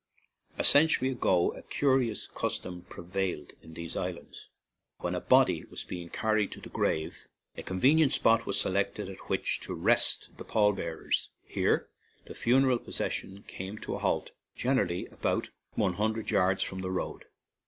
A 0.57 0.63
century 0.63 1.11
ago 1.11 1.51
a 1.53 1.61
curious 1.61 2.25
custom 2.33 2.81
prevailed 2.89 3.53
in 3.61 3.75
these 3.75 3.95
islands. 3.95 4.49
When 4.97 5.13
a 5.13 5.21
body 5.21 5.63
was 5.65 5.83
being 5.83 6.09
carried 6.09 6.51
to 6.53 6.59
the 6.59 6.69
grave, 6.69 7.27
a 7.55 7.61
convenient 7.61 8.11
spot 8.11 8.47
was 8.47 8.59
selected 8.59 9.09
at 9.09 9.29
which 9.29 9.59
to 9.59 9.75
rest 9.75 10.31
the 10.39 10.43
pall 10.43 10.73
bear 10.73 11.01
ers; 11.05 11.29
here 11.45 11.87
the 12.25 12.33
funeral 12.33 12.79
procession 12.79 13.43
came 13.47 13.77
to 13.77 13.93
a 13.93 13.99
halt, 13.99 14.31
generally 14.55 15.05
about 15.05 15.51
one 15.75 15.93
hundred 15.93 16.31
yards 16.31 16.63
from 16.63 16.81
the 16.81 16.89
road. 16.89 17.25